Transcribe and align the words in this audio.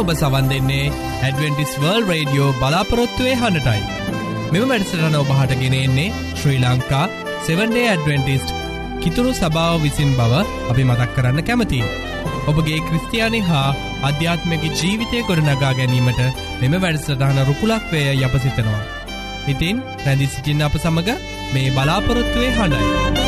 ඔබ 0.00 0.10
සවන් 0.14 0.50
දෙන්නේ 0.50 0.92
ඇඩවෙන්ටිස් 1.22 1.72
වර්ල් 1.82 2.04
රේඩියෝ 2.10 2.50
බලාපොරොත්තුවය 2.60 3.32
හඬටයි 3.40 3.82
මෙම 4.52 4.70
වැඩසටන 4.70 5.16
ඔබහට 5.20 5.54
ගෙනෙන්නේ 5.62 6.12
ශ්‍රී 6.40 6.60
ලංකා 6.62 7.04
7ඩේ 7.46 7.86
ඇඩවෙන්ටිස්ට් 7.88 8.54
කිතුරු 9.02 9.32
සභාව 9.34 9.82
විසින් 9.84 10.10
බව 10.18 10.42
අපි 10.70 10.82
මතක් 10.88 11.10
කරන්න 11.16 11.46
කැමති. 11.48 11.80
ඔබගේ 12.50 12.80
ක්‍රස්තියානි 12.88 13.40
හා 13.48 13.76
අධ්‍යාත්මක 14.08 14.64
ජීවිතය 14.72 15.22
ගොඩනගා 15.28 15.72
ගැනීමට 15.78 16.20
මෙම 16.60 16.76
වැඩසටහන 16.84 17.40
රුකුලක් 17.48 17.88
වේය 17.92 18.26
යප 18.26 18.36
සිතනවා. 18.44 18.82
ඉතින් 19.52 19.82
රැදි 20.04 20.30
සිටින් 20.34 20.66
අප 20.66 20.78
සමඟ 20.82 21.24
මේ 21.54 21.74
බලාපොරොත්තුවේ 21.76 22.54
හඬයි. 22.58 23.27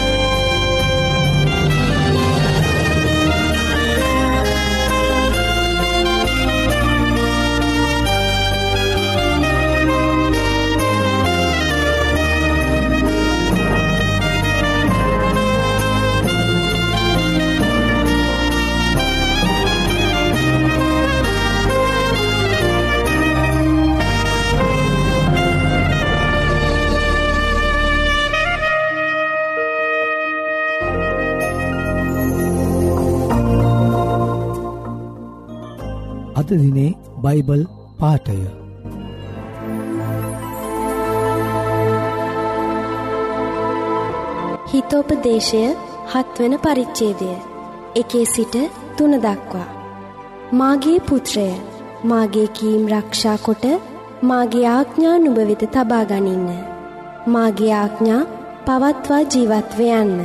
අද 36.41 36.49
දිනේ 36.63 36.97
බයිබල් 37.23 37.63
පාටය 37.99 38.41
හිතෝපදේශය 44.71 45.63
හත්වන 46.13 46.55
පරිච්චේදය 46.57 47.31
එකේ 47.95 48.25
සිට 48.25 48.55
තුන 48.97 49.15
දක්වා. 49.17 49.69
මාගේ 50.53 51.01
පුත්‍රය 51.01 51.49
මාගේ 52.05 52.47
කීම් 52.57 52.85
රක්ෂා 52.93 53.39
කොට 53.47 53.65
මාගේ 54.23 54.67
ආඥා 54.67 55.17
නුභවෙත 55.19 55.65
තබා 55.75 56.05
ගනින්න. 56.05 56.49
මාගේ 57.27 57.73
ආඥා 57.73 58.29
පවත්වා 58.67 59.23
ජීවත්ව 59.33 59.81
යන්න. 59.95 60.17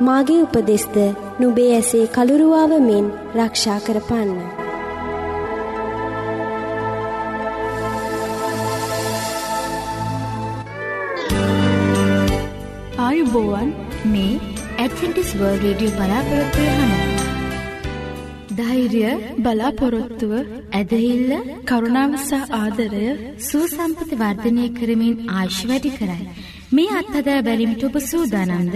මාගේ 0.00 0.40
උපදෙස්ද 0.42 0.96
නුබේ 1.40 1.70
ඇසේ 1.74 2.06
කළුරුවාව 2.06 2.72
මෙන් 2.80 3.06
රක්ෂා 3.36 3.78
කරපන්න. 3.78 4.67
ආයුබෝවන් 13.28 13.70
මේ 14.06 14.40
ඇඩවෙන්ටිස් 14.76 15.30
වර්ල් 15.32 15.58
රේඩියෝ 15.62 15.96
බලාපොරොත්වය 15.96 16.64
හඬ. 16.68 17.18
ධෛර්ය 18.58 19.02
බලාපොරොත්තුව 19.38 20.32
ඇදහිල්ල 20.72 21.32
කරුණාවසහ 21.64 22.32
ආදරය 22.52 23.04
සූසම්පති 23.40 24.20
වර්ධනය 24.22 24.64
කරමින් 24.70 25.14
ආශ් 25.34 25.60
වැඩි 25.64 25.92
කරයි. 25.92 26.28
මේ 26.72 26.96
අත්හදා 27.00 27.38
බැලිමිට 27.42 27.84
ඔබ 27.84 28.00
සූදානන්ද 28.02 28.74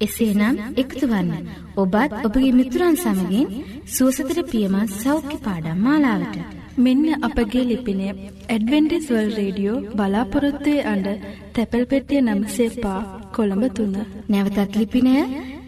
එසේනම් 0.00 0.62
එකතුවන්න 0.76 1.32
ඔබත් 1.76 2.20
ඔබගේ 2.20 2.54
මිතුරන් 2.54 2.96
සමගින් 2.98 3.52
සුවසතර 3.88 4.38
පියමත් 4.44 4.96
සෞඛ්‍ය 4.98 5.38
පාඩම් 5.40 5.78
මාලාවට. 5.80 6.57
මෙන්න 6.78 7.04
අපගේ 7.26 7.64
ලිපිනය 7.70 8.08
ඇඩවෙන්ඩිස්වල් 8.48 9.28
රේඩියෝ 9.38 9.78
බලාපොරොත්තුවේ 9.98 10.86
අඩ 10.92 11.06
තැපැල් 11.54 11.84
පෙටිය 11.92 12.20
නම්සේපා 12.22 12.98
කොළඹ 13.36 13.64
තුන්න. 13.76 13.96
නැවතත් 14.28 14.76
ලිපිනය 14.80 15.14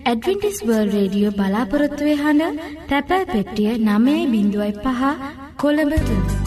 ඇඩවෙන්ටිස් 0.04 0.60
වර්ල් 0.66 0.92
රේඩියෝ 0.96 1.36
බලාපොරොත්තුවේ 1.38 2.20
හඬ 2.22 2.62
තැපැල් 2.90 3.26
පෙට්ටිය 3.32 3.72
නමේ 3.80 4.20
බිඳුවයි 4.32 4.72
පහ 4.84 5.02
කොළඹ 5.56 5.98
තුන්න. 6.06 6.39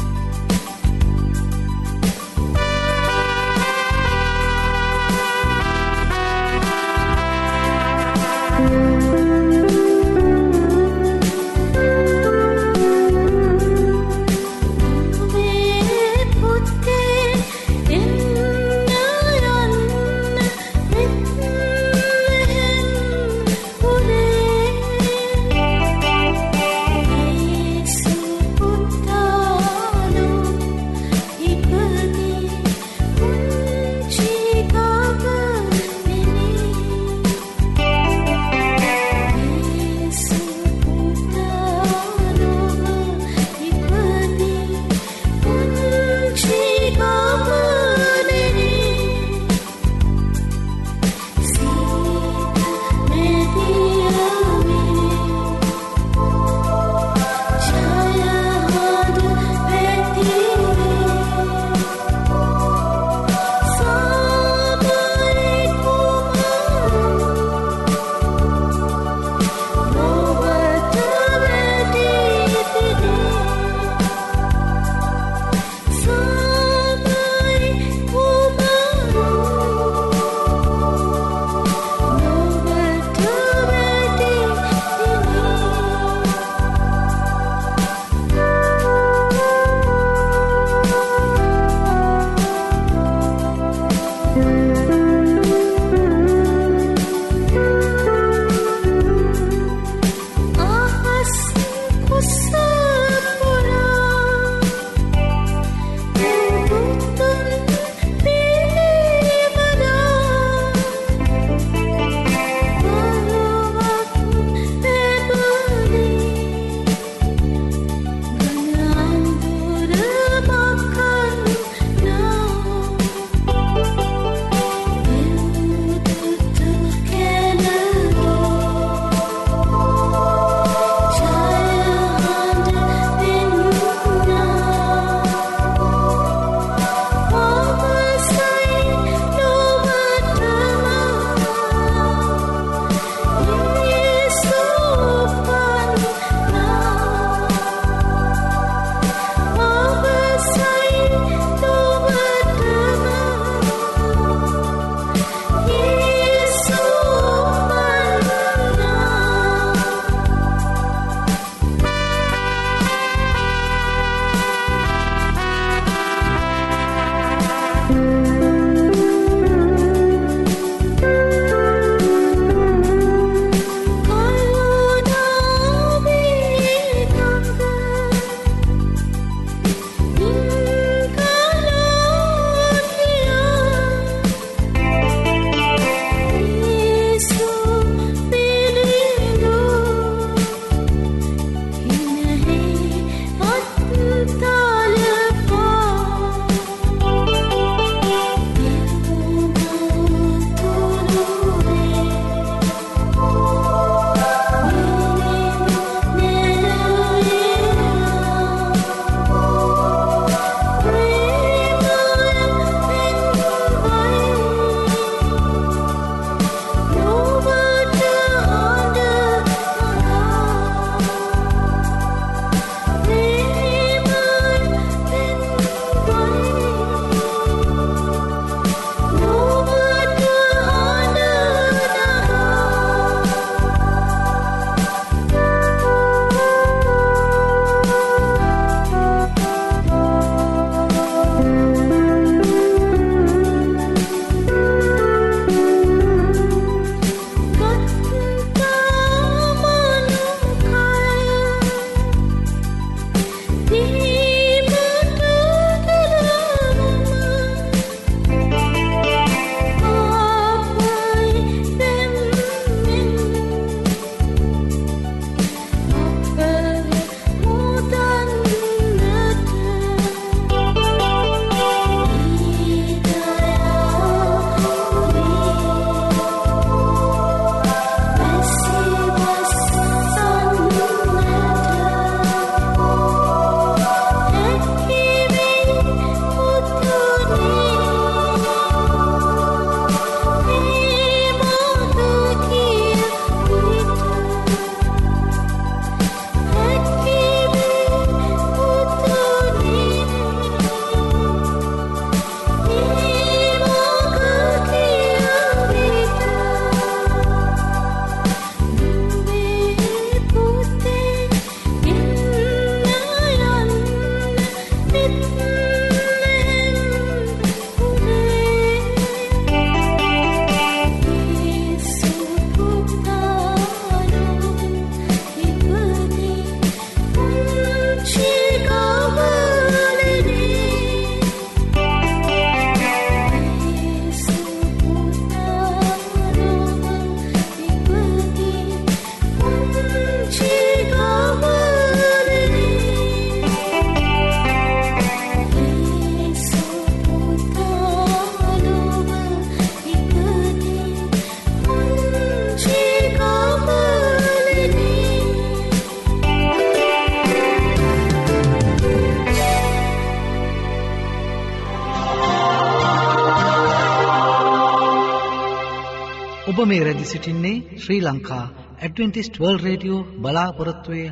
මේ 366.66 366.84
රැදි 366.84 367.06
සිටින්නේ 367.06 367.56
Sri 367.78 368.02
Lanka 368.02 368.44
Adventist 368.80 369.40
world 369.40 369.60
radio 369.60 370.02
බලාපොරොත්තුවය 370.20 371.04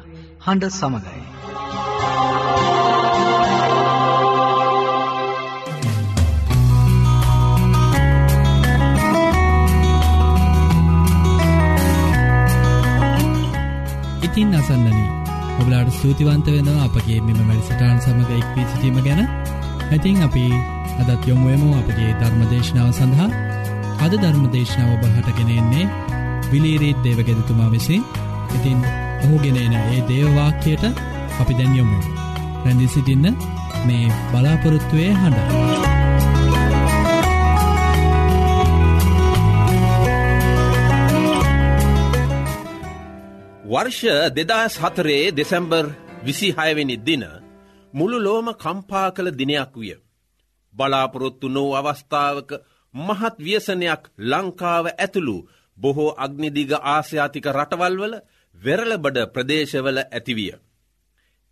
හඬ 0.41 0.70
සමඟයි. 0.72 1.22
ඉතින් 14.24 14.55
අසන්නනී 14.55 15.08
ඔබලාට 15.60 15.93
සූතිවන්ත 15.93 16.48
වෙනවා 16.48 16.84
අපගේ 16.86 17.22
මෙම 17.22 17.39
මැඩිසටාන් 17.41 18.01
සමඟ 18.01 18.36
එක්වී 18.38 18.67
සිටීම 18.67 19.00
ගැන 19.01 19.24
ඇතින් 19.89 20.22
අපි 20.24 20.46
අදත් 21.01 21.27
යොමුුවම 21.27 21.74
අපගේ 21.75 22.12
ධර්මදේශනාව 22.20 22.93
සඳහා 22.93 23.50
අද 24.01 24.13
ධර්මදේශනාව 24.15 24.91
ඔබහටගෙනෙන්නේ 24.98 25.91
විලීරීත් 26.51 27.00
දේවගෙදතුමා 27.03 27.70
විසින් 27.70 28.03
ඉතින් 28.55 28.79
ඔහුගෙනන 29.24 29.58
ඒ 29.75 30.00
දේවවාක්‍යයට 30.08 30.86
අපි 31.41 31.53
දැන් 31.53 31.75
යොමු 31.75 32.00
රැඳදි 32.63 32.88
සිටින්න 32.88 33.27
මේ 33.86 34.05
බලාපොරොත්තුවය 34.31 35.05
හඬ. 35.13 35.39
වර්ෂ 43.72 44.01
දෙදස් 44.36 44.74
හතරේ 44.79 45.24
දෙසැම්බර් 45.31 45.86
විසිහයවෙනි 46.25 46.98
දින 47.00 47.24
මුළු 47.93 48.17
ලෝම 48.20 48.48
කම්පා 48.55 49.08
කළ 49.12 49.29
දිනයක් 49.34 49.74
විය. 49.75 49.96
බලාපොරොත්තු 50.74 51.48
නෝ 51.50 51.70
අවස්ථාවක 51.75 52.50
මහත් 52.93 53.36
ව්‍යසනයක් 53.39 54.03
ලංකාව 54.21 54.86
ඇතුළු 54.89 55.38
බොහෝ 55.77 56.15
අග්නිදිග 56.17 56.71
ආසියාතික 56.86 57.45
රටවල්වල 57.48 58.13
වෙරලබඩ 58.55 59.17
ප්‍රදේශවල 59.33 59.98
ඇතිවිය. 60.00 60.53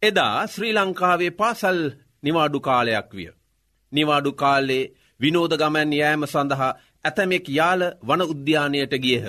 එදා 0.01 0.48
ශ්‍රී 0.48 0.74
ලංකාවේ 0.74 1.31
පාසල් 1.31 1.79
නිවාඩු 2.24 2.60
කාලයක් 2.60 3.10
විය. 3.12 3.29
නිවාඩු 3.91 4.31
කාලේ 4.34 4.91
විනෝද 5.19 5.53
ගමන් 5.53 5.93
යෑම 5.93 6.24
සඳහා 6.25 6.77
ඇතමෙක් 7.05 7.46
යාල 7.50 7.81
වන 8.03 8.22
උද්‍යානයට 8.24 8.93
ගියහ. 8.98 9.27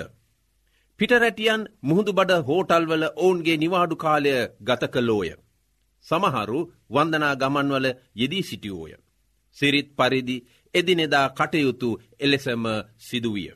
පිටරැටියන් 0.99 1.63
මුහුදු 1.81 2.11
බඩ 2.13 2.45
හෝටල්වල 2.47 3.03
ඔවුන්ගේ 3.15 3.57
නිවාඩු 3.57 3.95
කාලය 3.95 4.33
ගත 4.61 4.83
කළෝය. 4.87 5.29
සමහරු 6.05 6.59
වන්දනා 6.89 7.35
ගමන්වල 7.35 7.87
යෙදී 8.15 8.43
සිටියෝය. 8.43 8.93
සිරිත් 9.57 9.89
පරිදි 9.95 10.37
එදිනෙදා 10.73 11.27
කටයුතු 11.29 11.89
එලෙසම 12.19 12.63
සිදුවිය. 12.99 13.51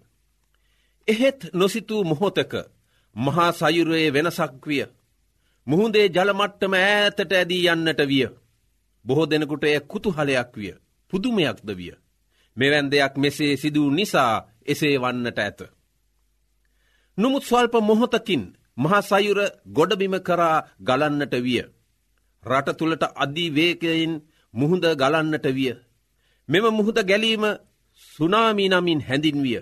එහෙත් 1.08 1.40
නොසිතූ 1.54 2.04
මොහොතක 2.04 2.54
මහා 3.16 3.52
සයුරයේ 3.52 4.14
වෙනසක් 4.14 4.68
විය. 4.68 4.86
මුහුදේ 5.68 6.08
ජලමට්ටම 6.08 6.74
ඈතට 6.76 7.32
ඇදී 7.32 7.68
යන්නට 7.68 8.02
විය. 8.08 8.28
බොහෝ 9.06 9.30
දෙනකුට 9.30 9.64
එය 9.64 9.80
කුතුහලයක් 9.84 10.52
විය. 10.56 10.74
පුදුමයක්ද 11.14 11.70
විය. 11.72 11.94
මෙවැන් 12.58 12.92
දෙයක් 12.92 13.14
මෙසේ 13.18 13.54
සිදුව 13.58 13.88
නිසා 13.92 14.34
එසේ 14.66 14.96
වන්නට 14.98 15.40
ඇත. 15.40 15.60
නොමුත් 17.18 17.44
ස්වල්ප 17.44 17.74
මොහොතකින් 17.82 18.44
මහා 18.78 19.02
සයුර 19.02 19.40
ගොඩබිම 19.68 20.16
කරා 20.20 20.58
ගලන්නට 20.82 21.34
විය. 21.38 21.64
රට 22.44 22.78
තුළට 22.78 23.04
අධිවේකයින් 23.16 24.14
මුහුද 24.54 24.84
ගලන්නට 24.96 25.46
විය. 25.54 25.74
මෙම 26.50 26.66
මුහුද 26.70 26.98
ගැලීම 27.02 27.46
සුනාමී 28.12 28.70
නමින් 28.70 29.02
හැඳින්විය. 29.02 29.62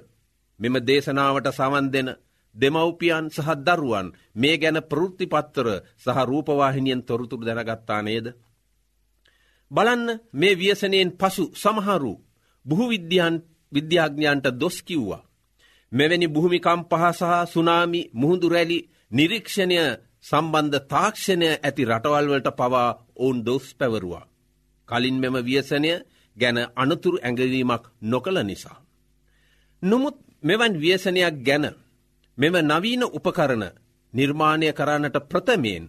මෙම 0.60 0.76
දේශනාවට 0.82 1.48
සවන් 1.50 1.88
දෙන 1.92 2.10
දෙමව්පියන් 2.56 3.26
සහ 3.30 3.50
දරුවන් 3.58 4.08
මේ 4.36 4.58
ගැන 4.58 4.78
ප්‍රෘත්තිපත්තර 4.82 5.68
සහ 5.98 6.18
රූපවාහිනියෙන් 6.24 7.02
තොරතුරු 7.02 7.46
දැනගත්තා 7.46 8.02
නේද. 8.02 8.28
බලන්න 9.72 10.08
මේ 10.32 10.56
ව්‍යසනයෙන් 10.56 11.12
පසු 11.12 11.46
සමහරු 11.54 12.14
බොහු 12.66 12.86
විද්‍යාඥයන්ට 13.72 14.48
දොස් 14.54 14.78
කිව්වා. 14.82 15.24
මෙවැනි 15.92 16.28
භූමිකම්පහ 16.28 17.04
සහ 17.12 17.32
සුනාමි 17.54 18.02
මුහුදු 18.14 18.48
රැලි 18.50 18.80
නිරීක්ෂණය 19.12 19.78
සම්බන්ධ 20.22 20.80
තාක්ෂණය 20.88 21.50
ඇති 21.58 21.84
රටවල්වලට 21.86 22.50
පවා 22.52 22.90
ඔවුන් 23.16 23.40
දොස් 23.46 23.66
පැවරුවා. 23.76 24.30
කලින් 24.90 25.18
මෙම 25.20 25.36
ව්‍යසනය 25.40 25.92
ගැන 26.38 26.58
අනතුරු 26.76 27.18
ඇඟවීමක් 27.20 27.84
නොකළ 28.04 28.40
නිසා. 28.44 28.78
නොමුත් 29.84 30.18
මෙවන් 30.44 30.74
ව්‍යසනයක් 30.80 31.36
ගැන 31.44 31.66
මෙම 32.38 32.56
නවීන 32.64 33.04
උපකරණ 33.10 33.66
නිර්මාණය 34.14 34.68
කරන්නට 34.72 35.18
ප්‍රථමයෙන් 35.30 35.86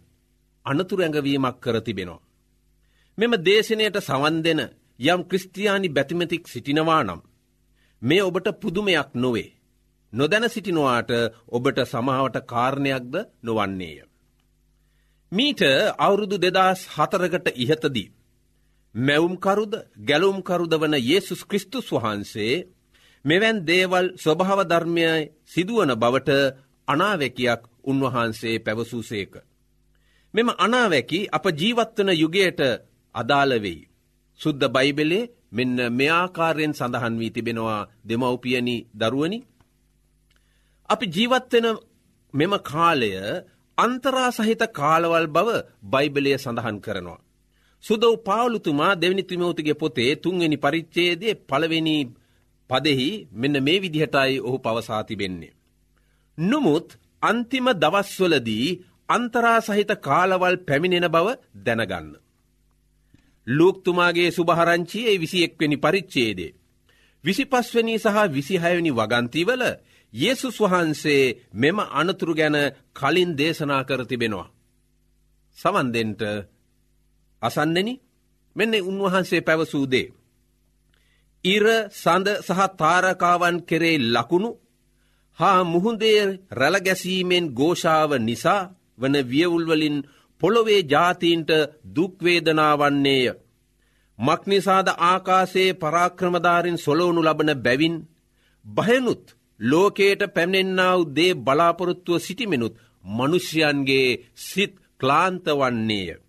අනතුරු 0.67 1.03
ඇඟවීමක් 1.03 1.57
කර 1.61 1.77
තිබෙනවා. 1.81 2.25
මෙම 3.19 3.33
දේශනයට 3.41 3.97
සවන් 3.99 4.37
දෙන 4.43 4.61
යම් 5.01 5.21
ක්‍රස්තියානි 5.25 5.89
බැතිමතික් 5.89 6.45
සිටිනවා 6.49 7.03
නම්. 7.03 7.21
මේ 8.03 8.23
ඔබට 8.23 8.49
පුදුමයක් 8.61 9.11
නොවේ. 9.15 9.55
නොදැන 10.13 10.47
සිටිනවාට 10.51 11.11
ඔබට 11.49 11.79
සමාවට 11.85 12.37
කාරණයක්ද 12.47 13.15
නොවන්නේය. 13.43 13.97
මීට 15.33 15.63
අවුරුදු 15.99 16.37
දෙදස් 16.39 16.81
හතරකට 16.89 17.47
ඉහතදී. 17.57 18.13
මැවුම්කරුද 18.95 19.73
ගැලුම්කරුද 20.01 20.73
වන 20.75 20.95
යේසුස් 21.01 21.43
කෘස්තුස් 21.45 21.87
වහන්සේ 21.93 22.67
මෙවැන් 23.25 23.59
දේවල් 23.63 24.07
ස්වභාව 24.17 24.61
ධර්මය 24.65 25.07
සිදුවන 25.45 25.91
බවට 25.95 26.31
අනාවැකියක් 26.89 27.63
උන්වහන්සේ 27.85 28.57
පැවසූසේක. 28.59 29.33
මෙම 30.35 30.49
අනාවැකි 30.57 31.21
අප 31.29 31.45
ජීවත්වන 31.53 32.11
යුගයට 32.15 32.61
අදාළවෙයි. 33.15 33.89
සුද්ද 34.41 34.63
බයිබෙලේ 34.69 35.31
මෙන්න 35.53 35.77
මෙයාකාරයෙන් 35.91 36.73
සඳහන් 36.73 37.15
වී 37.19 37.31
තිබෙනවා 37.31 37.89
දෙමව්පියනි 38.05 38.77
දරුවනි 38.93 39.39
අපි 40.89 41.07
ජීවත්වෙන 41.09 41.67
මෙම 42.35 42.53
කාලය 42.63 43.11
අන්තරා 43.79 44.31
සහිත 44.31 44.63
කාලවල් 44.73 45.27
බව 45.27 45.49
බයිබලය 45.85 46.33
සඳහන් 46.37 46.79
කරනවා. 46.81 47.25
සුදව් 47.85 48.15
පාවලුතුමා 48.19 48.93
දෙවනි 48.95 49.23
තිමෝතිගේ 49.25 49.75
පොතේ 49.75 50.11
තුන්වෙනි 50.17 50.59
පරිච්චේදේ 50.59 51.35
පළවෙනි 51.43 51.97
පදෙහි 52.71 53.09
මෙන්න 53.33 53.57
මේ 53.63 53.79
විදිහටයි 53.79 54.41
ඔහු 54.41 54.59
පවසාතිබෙන්නේ. 54.59 55.55
නොමුත් 56.39 56.89
අන්තිම 57.23 57.67
දවස්වලදී 57.75 58.67
අන්තරා 59.09 59.59
සහිත 59.61 59.91
කාලවල් 59.99 60.57
පැමිණෙන 60.59 61.09
බව 61.09 61.27
දැනගන්න. 61.57 62.09
ලූක්තුමාගේ 63.47 64.31
සුභහරංචියයේ 64.31 65.17
විසි 65.17 65.39
එක්වනි 65.43 65.77
පරිච්චේදේ. 65.77 66.55
විසි 67.25 67.45
පස්වනි 67.45 67.95
සහ 67.99 68.17
විසිහයවනි 68.29 68.91
වගන්තිවල 68.91 69.63
යේසුස් 70.13 70.57
වහන්සේ 70.63 71.35
මෙම 71.55 71.79
අනතුරු 71.93 72.35
ගැන 72.35 72.57
කලින් 72.93 73.31
දේශනා 73.35 73.83
කර 73.85 74.03
තිබෙනවා. 74.05 74.49
සවන්දෙන්ට 75.59 76.23
අසන්නෙන 77.45 77.91
මෙන්න 78.57 78.75
උන්වහන්සේ 78.83 79.41
පැවසූදේ. 79.41 80.13
ඉර 81.45 81.65
සඳ 81.93 82.29
සහ 82.39 82.61
තාරකාවන් 82.75 83.57
කෙරේ 83.63 83.99
ලකුණු 84.07 84.51
හා 85.39 85.61
මුහුදේ 85.65 86.21
රැලගැසීමෙන් 86.51 87.47
ගෝෂාව 87.51 88.11
නිසා 88.19 88.63
වන 88.99 89.17
වියවුල්වලින් 89.31 89.97
පොළොවේ 90.41 90.81
ජාතීන්ට 90.85 91.51
දුක්වේදනාවන්නේය. 91.95 93.27
මක්නිසාද 94.19 94.89
ආකාසේ 95.03 95.71
පරාක්‍රමධාරින් 95.75 96.79
සොලෝනු 96.79 97.21
ලබන 97.23 97.51
බැවින් 97.57 97.97
භයනුත් 98.67 99.25
ලෝකේට 99.61 100.23
පැමණෙන්න්නාව 100.35 101.01
දේ 101.17 101.33
බලාපොරොත්තුව 101.37 102.19
සිටිමිනුත් 102.19 102.75
මනුෂ්‍යයන්ගේ 103.05 104.09
සිත් 104.37 104.75
ක්ලාන්ත 105.01 105.45
වන්නේය. 105.53 106.24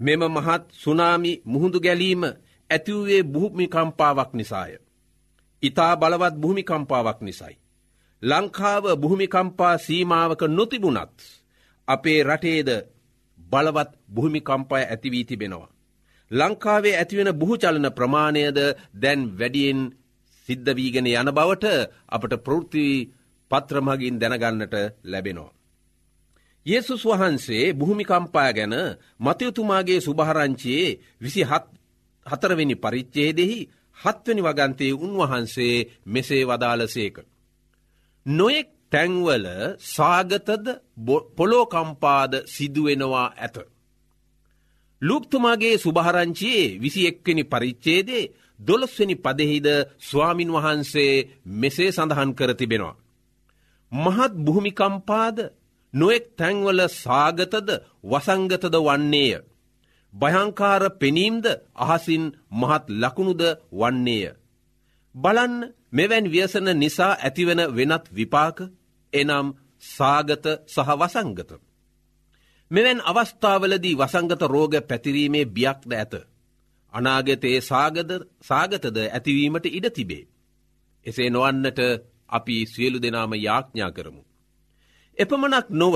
මෙම 0.00 0.22
මහත් 0.26 0.62
සුනාමි 0.74 1.32
මුහුදු 1.44 1.80
ගැලීම 1.80 2.22
ඇතිවූයේ 2.70 3.22
බුහමිකම්පාවක් 3.24 4.30
නිසාය. 4.32 4.72
ඉතා 5.62 5.96
බලවත් 5.96 6.34
භූමිකම්පාවක් 6.34 7.20
නිසයි. 7.20 7.54
ලංකාව 8.22 8.84
භූමිකම්පා 8.96 9.74
සීමාවක 9.78 10.42
නොතිබුණත් 10.48 11.16
අපේ 11.88 12.20
රටේද 12.22 12.70
බලවත් 13.50 13.90
භූමිකම්පාය 14.14 14.84
ඇතිවී 14.84 15.24
තිබෙනවා. 15.24 15.68
ලංකාවේ 16.30 16.96
ඇතිවෙන 16.96 17.30
බුහචලන 17.34 17.86
ප්‍රමාණයද 17.90 18.58
දැන් 18.94 19.20
වැඩියෙන් 19.38 19.80
සිද්ධ 20.48 20.72
වීගෙන 20.76 21.06
යන 21.08 21.30
බවට 21.30 21.66
අපට 22.08 22.32
ප්‍රෘති 22.44 22.86
පත්‍රමගින් 23.50 24.20
දැනගන්නට 24.20 24.74
ලැබෙනවා. 25.04 25.57
යේසුස් 26.66 27.02
වහන්සේ 27.04 27.64
භූමිකම්පා 27.74 28.50
ගැන 28.52 28.74
මතයුතුමාගේ 29.20 30.00
සුභහරංචයේ 30.00 30.88
විසි 31.20 31.42
හතරවෙනි 32.26 32.76
පරිච්චේදෙහි 32.76 33.58
හත්වනි 33.98 34.42
වගන්තයේ 34.42 34.98
උන්වහන්සේ 34.98 35.86
මෙසේ 36.06 36.42
වදාලසේක. 36.44 37.16
නොයෙක් 38.26 38.68
තැන්වල 38.90 39.46
සාගතද 39.86 40.66
පොලෝකම්පාද 41.36 42.32
සිදුවෙනවා 42.46 43.28
ඇත. 43.36 43.56
ලුක්තුමාගේ 45.02 45.74
සුභහරංචියයේ 45.78 46.76
විසි 46.78 47.00
එක්වෙනි 47.06 47.44
පරිච්චේදේ 47.44 48.30
දොළොස්වනි 48.60 49.14
පදෙහිද 49.16 49.68
ස්වාමින් 50.00 50.50
වහන්සේ 50.52 51.12
මෙසේ 51.54 51.90
සඳහන් 51.92 52.30
කර 52.34 52.50
තිබෙනවා. 52.54 52.96
මහත් 53.92 54.32
බුහමිකම්පාද 54.36 55.36
නොෙක් 55.94 56.24
තැන්වල 56.36 56.80
සාගතද 56.94 57.68
වසංගතද 58.04 58.74
වන්නේය. 58.78 59.40
භයංකාර 60.14 60.82
පෙනීම්ද 60.92 61.46
අහසින් 61.76 62.24
මහත් 62.52 62.84
ලකුණුද 62.92 63.42
වන්නේය. 63.72 64.34
බලන්න 65.14 65.54
මෙවැන් 65.90 66.26
ව්‍යසන 66.26 66.68
නිසා 66.74 67.12
ඇතිවන 67.16 67.60
වෙනත් 67.70 68.04
විපාක 68.10 68.58
එනම් 69.12 69.46
සාගත 69.88 70.44
සහ 70.66 70.88
වසංගත. 70.92 71.50
මෙවැන් 72.70 73.00
අවස්ථාවලදී 73.02 73.96
වසංගත 73.96 74.42
රෝග 74.44 74.74
පැතිරීමේ 74.82 75.46
බියක්ද 75.46 75.92
ඇත. 75.92 76.14
අනාගතයේ 76.92 77.60
සාගතද 78.42 78.96
ඇතිවීමට 79.06 79.66
ඉඩ 79.68 79.86
තිබේ. 79.90 80.28
එසේ 81.06 81.30
නොවන්නට 81.30 81.80
අපි 82.28 82.56
සියලු 82.66 82.98
දෙනාම 82.98 83.32
යාඥා 83.36 83.92
කරමු. 83.92 84.27
එපමණක් 85.18 85.66
නොව 85.72 85.94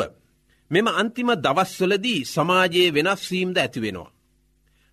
මෙම 0.71 0.87
අන්තිම 0.93 1.31
දවස්වලදී 1.37 2.27
සමාජයේ 2.27 2.93
වෙනස්වීම්ද 2.93 3.57
ඇතිවෙනවා. 3.59 4.13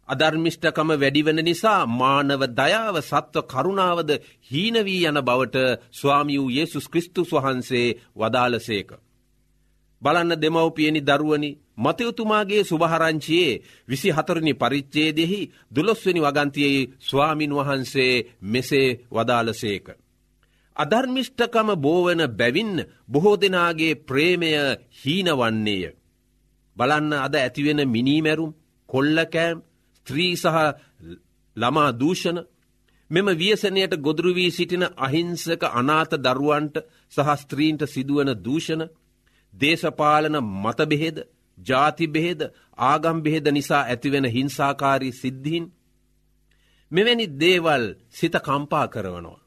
අධර්මිෂ්ටකම 0.10 0.90
වැඩිවන 0.94 1.40
නිසා 1.42 1.82
මානව 1.94 2.42
දයාව 2.52 2.96
සත්ව 3.02 3.44
කරුණාවද 3.44 4.12
හීනවී 4.52 5.06
යන 5.06 5.20
බවට 5.22 5.58
ස්වාමියූ 5.92 6.50
යේසුස් 6.50 6.88
කෘස්තුස් 6.88 7.32
වහන්සේ 7.36 7.88
වදාලසේක. 8.16 8.90
බලන්න 10.02 10.34
දෙමවපියනි 10.38 11.02
දරුවනි 11.02 11.50
මතයුතුමාගේ 11.78 12.64
සුභහරංචියයේ 12.64 13.62
විසි 13.88 14.10
හතරණි 14.10 14.54
පරිච්චේදෙහි 14.56 15.42
දුළොස්වනි 15.72 16.22
වගන්තියේ 16.22 16.90
ස්වාමින් 17.00 17.56
වහන්සේ 17.56 18.14
මෙසේ 18.44 18.90
වදාලසේක. 19.12 19.86
අධර්මිෂ්ඨකම 20.80 21.70
බෝවන 21.78 22.22
බැවින්න 22.32 22.78
බොහෝ 23.10 23.38
දෙනාගේ 23.38 23.94
ප්‍රේමය 24.02 24.52
හීනවන්නේය. 25.00 25.84
බලන්න 26.78 27.12
අද 27.18 27.34
ඇතිවෙන 27.36 27.82
මිනීමැරුම් 27.88 28.52
කොල්ලකෑම් 28.90 29.58
ස්ත්‍රී 29.96 30.34
සහ 30.36 30.58
ළමා 31.58 31.92
දූෂණ 31.94 32.40
මෙම 33.12 33.28
වියසනයට 33.34 33.94
ගොදුරුවී 33.98 34.52
සිටින 34.52 34.86
අහිංසක 34.98 35.64
අනාත 35.72 36.12
දරුවන්ට 36.18 36.76
සහ 37.14 37.30
ස්ත්‍රීන්ට 37.38 37.84
සිදුවන 37.88 38.32
දූෂණ 38.38 38.84
දේශපාලන 39.54 40.36
මතබෙහෙද 40.56 41.18
ජාතිබෙහෙද 41.58 42.42
ආගම්බෙහෙද 42.84 43.46
නිසා 43.50 43.84
ඇතිවෙන 43.86 44.28
හිංසාකාරී 44.28 45.14
සිද්ධීන් 45.14 45.66
මෙවැනි 46.92 47.26
දේවල් 47.36 47.84
සිත 48.10 48.36
කම්පා 48.40 48.88
කරවනවා. 48.88 49.39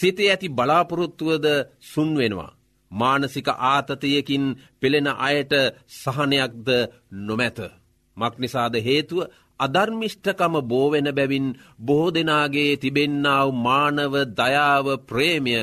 සිතේ 0.00 0.30
ඇති 0.30 0.48
බලාපොරොත්තුවද 0.50 1.46
සුන්වෙනවා. 1.82 2.56
මානසික 2.90 3.48
ආතතයකින් 3.48 4.44
පෙළෙන 4.80 5.08
අයට 5.18 5.52
සහනයක්ද 5.94 6.68
නොමැත. 7.18 7.58
මක්නිසාද 8.16 8.74
හේතුව 8.78 9.18
අධර්මිෂ්ඨකම 9.60 10.54
බෝවෙන 10.62 11.08
බැවින් 11.10 11.46
බොහෝ 11.78 12.10
දෙනාගේ 12.10 12.72
තිබෙන්නාව 12.76 13.48
මානව 13.58 14.14
දයාව 14.32 14.86
ප්‍රේමය 15.08 15.54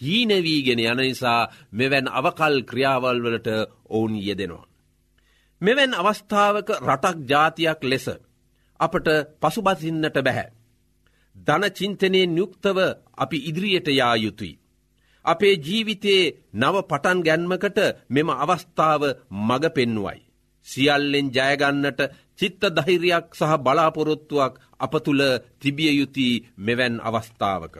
හීනවීගෙන 0.00 0.80
යන 0.82 1.00
නිසා 1.00 1.50
මෙවැන් 1.72 2.06
අවකල් 2.10 2.56
ක්‍රියාවල් 2.62 3.18
වලට 3.20 3.48
ඔවුන් 3.88 4.14
යෙදෙනවා. 4.18 4.66
මෙවැන් 5.60 5.92
අවස්ථාවක 5.94 6.68
රටක් 6.80 7.18
ජාතියක් 7.30 7.80
ලෙස 7.82 8.06
අපට 8.80 9.06
පසුබසින්නට 9.40 10.16
බැහැ. 10.18 10.48
ධනචින්තනයෙන් 11.36 12.36
යුක්තව 12.36 12.78
අපි 13.16 13.38
ඉදිරියට 13.40 13.88
යා 13.90 14.16
යුතුයි. 14.16 14.58
අපේ 15.24 15.54
ජීවිතයේ 15.58 16.32
නව 16.54 16.76
පටන් 16.82 17.18
ගැන්මකට 17.22 17.78
මෙම 18.08 18.28
අවස්ථාව 18.34 19.02
මඟ 19.40 19.66
පෙන්නුවයි. 19.70 20.20
සියල්ලෙන් 20.66 21.28
ජයගන්නට 21.30 22.00
චිත්ත 22.38 22.62
දහිරයක් 22.76 23.26
සහ 23.32 23.52
බලාපොරොත්තුවක් 23.58 24.54
අප 24.78 24.92
තුළ 25.04 25.22
තිබිය 25.60 25.92
යුතුයි 25.92 26.42
මෙවැන් 26.56 26.96
අවස්ථාවක. 27.00 27.74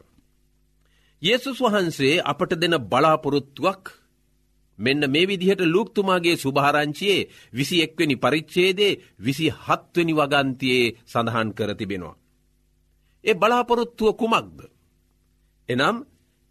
යේසුස් 1.22 1.58
වහන්සේ 1.60 2.22
අපට 2.22 2.52
දෙන 2.56 2.74
බලාපොරොත්තුවක් 2.82 3.84
මෙන්න 4.78 5.02
මේ 5.06 5.28
විදිහට 5.28 5.62
ලූක්තුමාගේ 5.64 6.36
සුභාරංචියයේ 6.36 7.28
විසි 7.52 7.76
එක්වනි 7.82 8.16
පරිච්චේදේ 8.16 8.98
විසි 9.18 9.46
හත්වනි 9.58 10.12
වගන්තියේ 10.12 10.94
සඳහන් 11.06 11.48
කර 11.52 11.70
තිබෙනවා. 11.74 12.21
ඒ 13.24 13.34
බලාපොරොත්තුව 13.34 14.08
කුමක්ද. 14.14 14.58
එනම් 15.68 15.96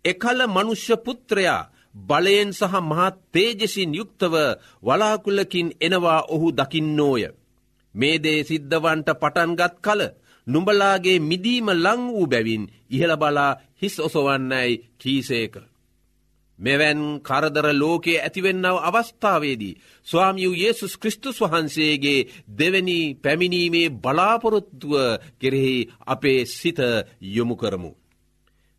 එකල 0.06 0.40
මනුෂ්‍ය 0.48 0.96
පුත්‍රයා 0.98 1.70
බලයෙන් 2.00 2.50
සහ 2.52 2.74
මහත් 2.82 3.16
තේජසින් 3.32 3.92
යුක්තව 3.94 4.36
වලාකුල්ලකින් 4.84 5.68
එනවා 5.82 6.22
ඔහු 6.26 6.48
දකින්නෝය. 6.52 7.24
මේ 7.96 8.18
දේ 8.18 8.40
සිද්ධවන්ට 8.44 9.10
පටන්ගත් 9.14 9.76
කල 9.82 10.02
නුඹලාගේ 10.48 11.20
මිදීම 11.22 11.68
ලං 11.76 12.02
වූ 12.08 12.28
බැවින් 12.28 12.64
ඉහළ 12.90 13.14
බලා 13.18 13.60
හිස් 13.82 13.96
ඔසවන්නයි 14.00 14.72
කීසේක. 14.98 15.56
මෙවැන් 16.60 17.02
කරදර 17.22 17.68
ලෝකයේ 17.74 18.20
ඇතිවෙන්නව 18.20 18.78
අවස්ථාවේදී. 18.82 19.78
ස්වාමියූ 20.08 20.56
යේසුස් 20.56 20.94
කෘස්තුස් 20.98 21.38
වහන්සේගේ 21.42 22.28
දෙවැනි 22.50 23.00
පැමිණීමේ 23.16 23.94
බලාපොරොත්තුව 23.98 24.94
කෙරෙහි 25.40 25.90
අපේ 26.06 26.46
සිත 26.48 26.80
යොමු 27.28 27.56
කරමු. 27.56 27.92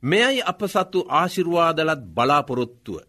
මෙයයි 0.03 0.43
අප 0.43 0.61
සත්තු 0.67 1.01
ආශිර්වාදලත් 1.11 2.03
බලාපොරොත්තුව. 2.11 3.03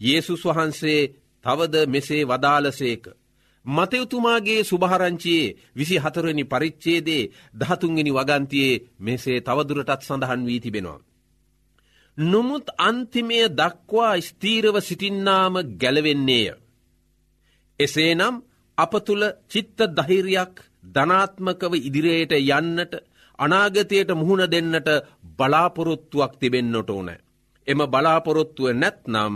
යේසුස් 0.00 0.42
වහන්සේ 0.46 1.00
තවද 1.44 1.74
මෙසේ 1.86 2.22
වදාලසේක. 2.24 3.04
මතයුතුමාගේ 3.64 4.60
සුභහරංචියයේ 4.64 5.56
විසි 5.76 5.96
හතරනි 5.96 6.44
පරිච්චේදේ 6.44 7.28
දහතුන්ගෙන 7.54 8.10
වගන්තියේ 8.10 8.82
මෙසේ 8.98 9.38
තවදුරටත් 9.40 10.02
සඳහන් 10.02 10.46
වී 10.46 10.60
තිබෙනවා. 10.60 11.00
නොමුත් 12.18 12.66
අන්තිමය 12.78 13.38
දක්වා 13.50 14.14
ස්තීරව 14.20 14.76
සිටින්නාම 14.80 15.54
ගැලවෙන්නේය. 15.76 16.48
එසේනම් 17.80 18.36
අප 18.78 18.92
තුළ 19.04 19.24
චිත්ත 19.48 19.78
දහිරයක් 19.96 20.54
ධනාත්මකව 20.86 21.72
ඉදිරියට 21.80 22.32
යන්නට 22.34 22.92
අනාගතයට 23.38 24.10
මුහුණ 24.12 24.44
දෙන්නට 24.46 24.88
බලාපොරොත්තුවක් 25.38 26.32
තිබෙන්න්නොට 26.36 26.90
ඕනෑ. 26.90 27.20
එම 27.68 27.80
බලාපොරොත්තුව 27.86 28.74
නැත්නම් 28.74 29.34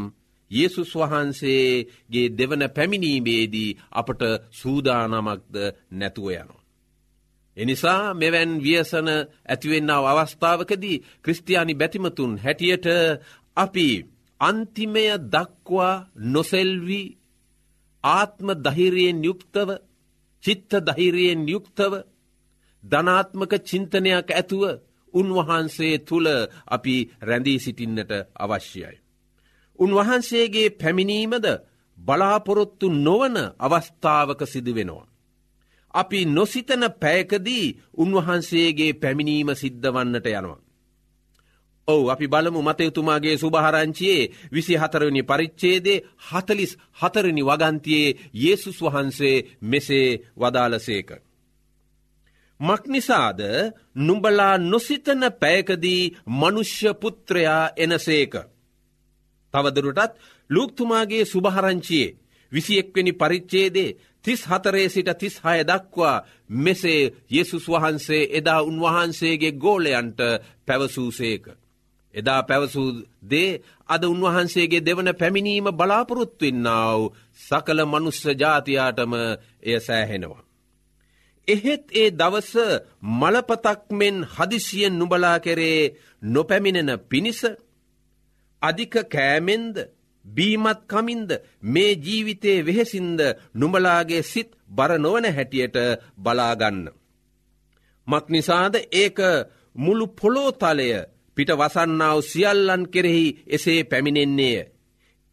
යේසුස් 0.50 0.92
වහන්සේගේ 0.94 2.26
දෙවන 2.30 2.62
පැමිණීමේදී 2.68 3.76
අපට 3.92 4.22
සූදානමක්ද 4.52 5.54
නැතුව 5.92 6.28
යනවා. 6.32 6.61
එනිසා 7.56 8.14
මෙවැන් 8.14 8.52
ව්‍යසන 8.60 9.08
ඇතිවෙන්නාව 9.46 10.04
අවස්ථාවකදී 10.06 11.02
ක්‍රස්තියානි 11.22 11.74
බැතිමතුන් 11.74 12.32
හැටියට 12.38 12.86
අපි 13.56 13.88
අන්තිමය 14.40 15.04
දක්වා 15.30 15.94
නොසෙල්වී 16.26 17.14
ආත්ම 18.04 18.48
දහිරයෙන් 18.64 19.18
යුක්තව 19.24 19.68
චිත්ත 20.44 20.72
දහිරයෙන් 20.86 21.42
යුක්තව 21.48 21.92
ධනාත්මක 22.84 23.52
චින්තනයක් 23.60 24.28
ඇතුව 24.30 24.64
උන්වහන්සේ 25.14 25.94
තුළ 26.00 26.28
අපි 26.66 26.96
රැඳී 27.20 27.58
සිටින්නට 27.58 28.12
අවශ්‍යයි. 28.36 28.96
උන්වහන්සේගේ 29.78 30.68
පැමිණීමද 30.72 31.46
බලාපොරොත්තු 31.98 32.86
නොවන 32.98 33.36
අවස්ථාවක 33.58 34.40
සිදුවෙනවා. 34.44 35.11
අපි 35.94 36.20
නොසිතන 36.26 36.84
පැයකදී 37.00 37.66
උන්වහන්සේගේ 37.96 38.92
පැමිණීම 38.94 39.50
සිද්ධ 39.54 39.88
වන්නට 39.88 40.28
යනවා. 40.28 40.60
ඔවු 41.88 42.10
අපි 42.10 42.26
බලමු 42.28 42.60
මතයුතුමාගේ 42.62 43.36
සුභහරංචියයේ 43.38 44.30
විසි 44.52 44.74
හතරවනි 44.76 45.22
පරිච්චේදේ 45.24 46.02
හතලිස් 46.28 46.72
හතරනි 47.00 47.42
වගන්තියේ 47.42 48.16
යේසුස් 48.34 48.78
වහන්සේ 48.82 49.44
මෙසේ 49.62 50.08
වදාලසේක. 50.36 51.10
මක්නිසාද 52.60 53.40
නුඹලා 53.96 54.56
නොසිතන 54.60 55.22
පැයකදී 55.40 56.12
මනුෂ්‍ය 56.30 56.90
පුත්‍රයා 56.94 57.64
එනසේක. 57.76 58.34
තවදරුටත් 59.54 60.12
ලූක්තුමාගේ 60.50 61.24
සුභහරංචියයේ 61.24 62.14
විසියෙක්වෙනි 62.52 63.12
පරිච්චේදේ 63.14 63.96
තිස් 64.24 64.40
හතරේ 64.44 64.88
සිට 64.88 65.10
තිස් 65.14 65.34
හය 65.38 65.58
දක්වා 65.62 66.22
මෙසේ 66.58 67.12
යෙසුස් 67.30 67.66
වහන්සේ 67.66 68.30
එදා 68.32 68.60
උන්වහන්සේගේ 68.62 69.52
ගෝලයන්ට 69.54 70.20
පැවසූසේක. 70.66 71.44
එදා 72.14 72.40
පැවසූ 72.42 72.88
දේ 73.22 73.60
අද 73.88 74.02
උන්වහන්සේගේ 74.04 74.84
දෙවන 74.86 75.08
පැමිණීම 75.14 75.68
බලාපොරොත්තුවෙන්නාව 75.72 77.00
සකල 77.40 77.78
මනුස්ස 77.84 78.22
ජාතියාටම 78.34 79.12
එය 79.62 79.80
සෑහෙනවා. 79.80 80.42
එහෙත් 81.48 81.84
ඒ 81.92 82.10
දවස 82.12 82.52
මලපතක් 83.12 83.82
මෙන් 83.90 84.16
හදිසියෙන් 84.26 84.94
නුබලා 84.94 85.38
කෙරේ 85.38 85.80
නොපැමිණෙන 86.24 86.90
පිණිස 87.00 87.40
අධික 88.62 88.94
කෑමෙන්ද 89.08 89.76
බීමත් 90.24 90.80
කමින්ද 90.86 91.30
මේ 91.64 91.92
ජීවිතයේ 91.96 92.64
වෙහෙසින්ද 92.66 93.20
නුඹලාගේ 93.54 94.22
සිත් 94.22 94.50
බර 94.68 94.92
නොවන 94.98 95.26
හැටියට 95.26 95.76
බලාගන්න. 96.16 96.88
මක්නිසාද 98.06 98.74
ඒක 98.92 99.18
මුළු 99.74 100.06
පොලෝතලය 100.10 100.88
පිට 101.36 101.50
වසන්නාව 101.50 102.18
සියල්ලන් 102.22 102.82
කෙරෙහි 102.88 103.26
එසේ 103.46 103.80
පැමිණෙන්නේය. 103.84 104.68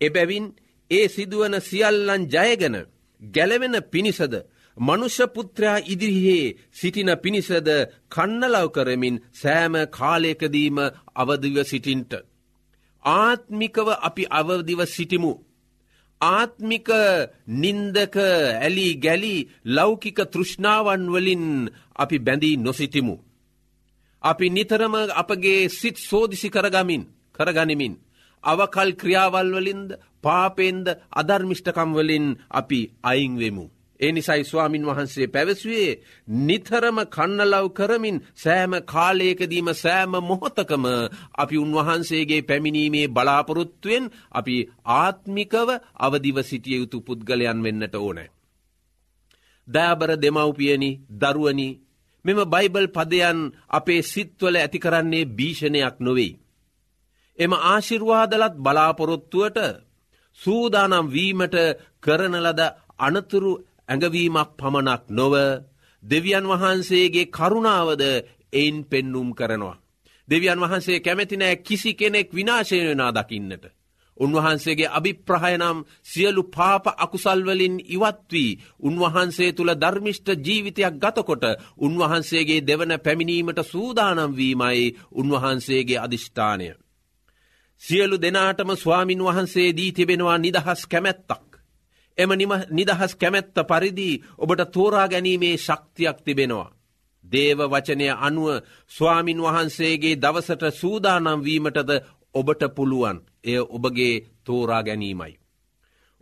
එබැවින් 0.01 0.45
ඒ 0.91 1.07
සිදුවන 1.07 1.55
සියල්ලන් 1.61 2.23
ජයගෙන 2.25 2.75
ගැලවෙන 3.21 3.75
පිණිසද 3.83 4.33
මනුෂ්‍යපුත්‍රයා 4.77 5.77
ඉදිරිහේ 5.85 6.55
සිටින 6.71 7.11
පිණිසද 7.17 7.67
කන්නලව් 8.09 8.67
කරමින් 8.71 9.15
සෑම 9.33 9.73
කාලයකදීම 9.89 10.77
අවදිව 11.15 11.55
සිටින්ට. 11.63 12.13
ආත්මිකව 13.03 13.87
අපි 14.01 14.23
අවදිව 14.29 14.79
සිටිමු. 14.85 15.33
ආත්මික 16.21 16.89
නින්දක 17.47 18.15
ඇලි 18.15 18.95
ගැලි 18.95 19.47
ලෞකික 19.65 20.19
තෘෂ්ණාවන් 20.31 21.03
වලින් 21.07 21.69
අපි 21.95 22.17
බැඳී 22.19 22.57
නොසිටිමු. 22.57 23.15
අපි 24.23 24.45
නිතරම 24.49 24.95
අපගේ 25.11 25.69
සිත් 25.69 25.97
සෝදිසි 25.99 26.49
කරගමින් 26.49 27.03
කරගනිමින්. 27.31 27.95
අවකල් 28.43 28.91
ක්‍රියාවල්වලින්ද 28.95 29.89
පාපෙන්ද 30.21 30.85
අධර්මිෂ්ඨකම්වලින් 31.11 32.25
අපි 32.49 32.79
අයිංවෙමු. 33.03 33.65
ඒ 33.99 34.11
නිසයි 34.11 34.43
ස්වාමින් 34.43 34.85
වහන්සේ 34.85 35.27
පැවසුවේ 35.27 35.99
නිතරම 36.39 36.97
කන්නලව් 37.07 37.65
කරමින් 37.71 38.17
සෑම 38.35 38.73
කාලයකදීම 38.85 39.69
සෑම 39.75 40.13
මොහොතකම 40.21 40.85
අපි 41.35 41.55
උන්වහන්සේගේ 41.57 42.41
පැමිණීමේ 42.41 43.07
බලාපොරොත්තුවෙන් 43.09 44.05
අපි 44.31 44.55
ආත්මිකව 44.95 45.69
අවදිව 45.97 46.37
සිටිය 46.41 46.77
යුතු 46.77 46.97
පුද්ගලයන් 47.01 47.59
වෙන්නට 47.63 47.95
ඕනෑ. 47.97 48.29
දෑබර 49.67 50.11
දෙමව්පියනි 50.17 50.91
දරුවනි 51.13 51.69
මෙම 52.25 52.39
බයිබල් 52.47 52.87
පදයන් 52.89 53.39
අපේ 53.69 54.01
සිත්වල 54.03 54.55
ඇති 54.57 54.79
කරන්නේ 54.79 55.29
භීෂණයක් 55.29 55.95
නොවෙයි. 55.99 56.37
එම 57.39 57.51
ආශිර්වාදලත් 57.65 58.55
බලාපොරොත්තුවට 58.57 59.57
සූදානම් 60.39 61.07
වීමට 61.07 61.55
කරනලද 62.01 62.61
අනතුරු 62.99 63.51
ඇඟවීමක් 63.89 64.51
පමණක් 64.57 65.03
නොව 65.11 65.33
දෙවියන් 66.03 66.45
වහන්සේගේ 66.45 67.25
කරුණාවද 67.27 68.03
එයින් 68.53 68.77
පෙන්නුම් 68.85 69.29
කරනවා. 69.33 69.81
දෙවියන් 70.27 70.59
වහන්සේ 70.59 70.99
කැමැතිනෑ 70.99 71.55
කිසි 71.57 71.91
කෙනෙක් 71.93 72.29
විනාශයනා 72.33 73.11
දකින්නට. 73.11 73.65
උන්වහන්සේගේ 74.17 74.89
අභිප්‍රහයනම් 74.89 75.77
සියලු 76.03 76.43
පාප 76.45 76.85
අකුසල්වලින් 76.95 77.75
ඉවත්වී 77.87 78.57
උන්වහන්සේ 78.79 79.51
තුළ 79.53 79.71
ධර්මිෂ්ට 79.75 80.27
ජීවිතයක් 80.45 80.95
ගතකොට 80.95 81.43
උන්වහන්සේගේ 81.77 82.65
දෙවන 82.67 82.93
පැමිණීමට 82.99 83.59
සූදානම් 83.63 84.31
වීමයි 84.35 84.95
උන්වහන්සේගේ 85.13 85.99
අධිෂ්ඨානය. 85.99 86.69
සියලු 87.81 88.17
දෙනාටම 88.17 88.71
ස්වාමින් 88.75 89.23
වහන්සේ 89.23 89.69
දී 89.77 89.91
තිබෙනවා 89.91 90.37
නිදහස් 90.37 90.81
කැමැත්තක්. 90.85 91.48
එම 92.19 92.31
නිදහස් 92.71 93.13
කැමැත්ත 93.15 93.57
පරිදි 93.63 94.09
ඔබට 94.37 94.61
තෝරා 94.69 95.07
ගැනීමේ 95.07 95.55
ශක්තියක් 95.57 96.17
තිබෙනවා. 96.19 96.73
දේව 97.25 97.59
වචනය 97.65 98.07
අනුව 98.19 98.47
ස්වාමින් 98.91 99.39
වහන්සේගේ 99.39 100.15
දවසට 100.17 100.63
සූදානම් 100.73 101.39
වීමටද 101.39 101.91
ඔබට 102.35 102.61
පුළුවන් 102.69 103.17
එය 103.43 103.59
ඔබගේ 103.69 104.15
තෝරා 104.43 104.83
ගැනීමයි. 104.83 105.33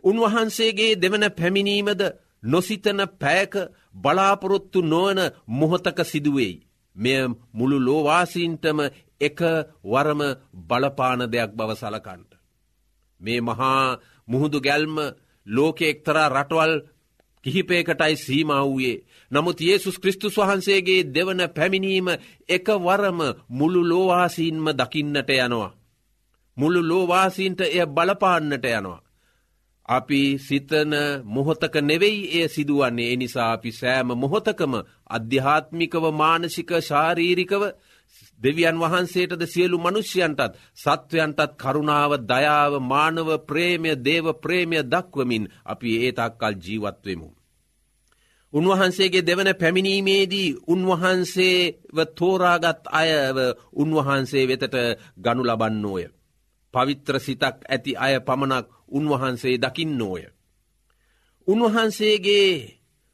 උන්වහන්සේගේ 0.04 0.92
දෙවන 0.96 1.24
පැමිණීමද 1.32 2.02
නොසිතන 2.42 3.00
පෑක 3.20 3.54
බලාපොරොත්තු 3.94 4.80
නොවන 4.82 5.18
මොහොතක 5.48 5.98
සිදුවෙයි. 6.04 6.54
මෙය 6.96 7.20
මුළු 7.52 7.78
ලෝවාසීන්ටම 7.80 8.78
එක 9.20 9.38
වරම 9.84 10.20
බලපාන 10.68 11.20
දෙයක් 11.26 11.50
බව 11.50 11.70
සලකන්ට. 11.74 12.30
මේ 13.20 13.40
මහා 13.40 13.98
මුහුදු 14.28 14.58
ගැල්ම 14.60 14.96
ලෝක 15.48 15.82
එක්තරා 15.82 16.28
රටවල් 16.30 16.74
කිහිපේකටයි 17.44 18.16
සීම 18.16 18.50
වූයේ. 18.60 19.02
නමුත් 19.30 19.60
ඒසුස් 19.62 19.98
කෘස්තුස් 19.98 20.36
වහන්සේගේ 20.38 21.00
දෙවන 21.06 21.40
පැමිණීම 21.50 22.08
එක 22.48 22.66
වරම 22.78 23.20
මුළු 23.50 23.80
ලෝවාසීන්ම 23.84 24.66
දකින්නට 24.74 25.30
යනවා. 25.36 25.76
මුළු 26.56 26.80
ලෝවාසීන්ට 26.84 27.60
එය 27.62 27.86
බලපාන්නට 27.88 28.64
යනවා. 28.66 29.02
අපි 29.88 30.22
සිතන 30.38 30.92
මොහොතක 31.26 31.74
නෙවෙයි 31.82 32.22
එය 32.32 32.48
සිදුවන්නේ 32.48 33.12
එනිසා 33.12 33.52
අපි 33.52 33.70
සෑම 33.72 34.08
මොහොතකම 34.14 34.72
අධ්‍යාත්මිකව 35.10 36.04
මානසික 36.12 36.70
ශාරීරිකව 36.82 37.62
දෙවියන් 38.40 38.76
වහන්සේටද 38.78 39.42
සියලු 39.46 39.78
මනුෂ්‍යයන්ටත් 39.78 40.58
සත්වයන්ටත් 40.76 41.56
කරුණාව 41.56 42.12
දයාව 42.24 42.72
මානව 42.82 43.28
ප්‍රේමය 43.40 43.90
දේව 43.98 44.26
ප්‍රේමය 44.36 44.78
දක්වමින් 44.84 45.48
අපි 45.64 45.90
ඒතක්කල් 45.98 46.54
ජීවත්වමු. 46.58 47.28
උන්වහන්සේගේ 48.52 49.22
දෙවන 49.22 49.50
පැමිණීමේදී 49.54 50.56
උන්වහන්සේව 50.66 51.96
තෝරාගත් 52.16 52.82
අයව 52.92 53.36
උන්වහන්සේ 53.74 54.44
වෙතට 54.46 54.74
ගනු 55.16 55.42
ලබන්නෝය. 55.44 56.04
පවිත්‍ර 56.74 57.14
සිතක් 57.18 57.56
ඇති 57.64 57.92
අය 57.96 58.14
පමණක් 58.20 58.66
උන්වහන්සේ 58.88 59.56
දකින්නෝය. 59.56 60.22
උන්වහන්සේගේ 61.48 62.50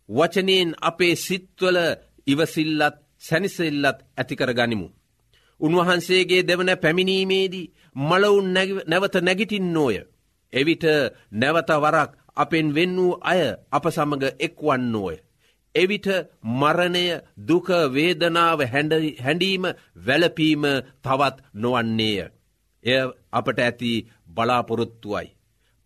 වචනයෙන් 0.09 0.70
අපේ 0.80 1.14
සිත්වල 1.16 1.78
ඉවසිල්ලත් 2.26 2.96
සැනිසෙල්ලත් 3.24 3.98
ඇතිකර 4.14 4.50
ගනිමු. 4.52 4.88
උන්වහන්සේගේ 5.60 6.42
දෙවන 6.42 6.70
පැමිණීමේදී 6.78 7.70
මලවුන් 8.00 8.48
නැවත 8.87 9.14
නැගිටින් 9.18 9.68
නෝය. 9.70 9.96
එවිට 10.52 10.84
නැවත 11.32 11.70
වරක් 11.76 12.10
අපෙන් 12.37 12.74
වෙන් 12.74 12.96
වූ 12.96 13.18
අය 13.22 13.42
අප 13.72 13.84
සමඟ 13.87 14.24
එක්වන්නෝය. 14.38 15.16
එවිට 15.74 16.08
මරණය 16.52 17.04
දුක 17.38 17.68
වේදනාව 17.92 18.60
හැඩීම 18.66 19.64
වැලපීම 19.98 20.64
තවත් 21.02 21.37
නොවන්නේය. 21.54 22.18
එය 22.84 23.02
අපට 23.32 23.58
ඇති 23.58 23.92
බලාපොරොත්තුවයි. 24.28 25.26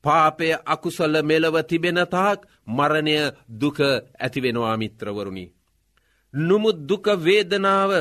පාපය 0.05 0.49
අකුසල 0.67 1.15
මෙලව 1.23 1.57
තිබෙන 1.63 2.01
තාක් 2.07 2.41
මරණය 2.69 3.17
දුක 3.53 3.79
ඇතිවෙනවා 3.81 4.77
මිත්‍රවරුණි. 4.77 5.45
නුමුත් 6.35 6.79
දුක 6.81 7.07
වේදනාව 7.19 7.93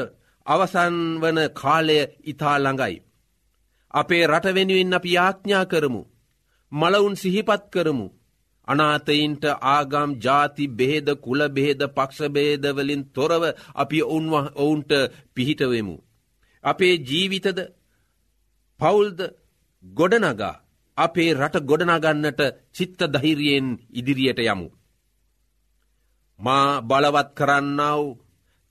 අවසන් 0.46 0.96
වන 1.22 1.40
කාලය 1.54 1.98
ඉතා 2.24 2.58
ළඟයි. 2.58 2.96
අපේ 3.94 4.28
රටවෙනුවෙන් 4.28 4.94
අපි 4.94 5.10
යාඥා 5.14 5.66
කරමු. 5.66 6.02
මලවුන් 6.72 7.16
සිහිපත් 7.16 7.64
කරමු. 7.70 8.08
අනාතයින්ට 8.68 9.44
ආගම් 9.66 10.12
ජාති 10.20 10.66
බෙහෙද 10.70 11.08
කුල 11.18 11.42
බෙහෙද 11.50 11.82
පක්ෂබේදවලින් 11.88 13.04
තොරව 13.08 13.44
අපි 13.76 14.00
ඔවුන්ට 14.04 14.92
පිහිටවෙමු. 15.36 15.96
අපේ 16.64 16.96
ජීවිතද 17.00 17.60
පවුල්ද 18.80 19.20
ගොඩනගා 19.86 20.56
අපේ 20.98 21.34
රට 21.34 21.56
ගොඩනගන්නට 21.62 22.42
චිත්ත 22.74 23.00
දහිරියෙන් 23.14 23.68
ඉදිරියට 23.92 24.40
යමු. 24.46 24.68
මා 26.40 26.82
බලවත් 26.82 27.30
කරන්නාව 27.34 28.02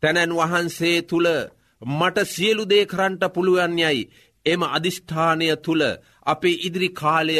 තැනැන් 0.02 0.32
වහන්සේ 0.32 0.98
තුළ 1.02 1.28
මට 1.82 2.18
සියලු 2.26 2.64
දේ 2.64 2.84
කරන්ට 2.86 3.22
පුළුවන් 3.34 3.78
යයි 3.80 4.08
එම 4.46 4.60
අධිෂ්ඨානය 4.68 5.48
තුළ 5.56 5.84
අපේ 6.26 6.60
ඉදිරි 6.60 6.88
කාලය 6.90 7.36